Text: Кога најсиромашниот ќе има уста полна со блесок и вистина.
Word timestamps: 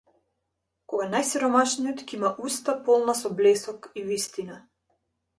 Кога 0.91 1.03
најсиромашниот 1.09 1.99
ќе 2.11 2.17
има 2.17 2.31
уста 2.47 2.75
полна 2.87 3.15
со 3.19 3.31
блесок 3.41 3.85
и 4.03 4.07
вистина. 4.07 4.57